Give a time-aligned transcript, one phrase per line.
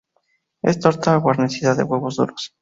[0.63, 2.55] Es torta guarnecida de huevos duros.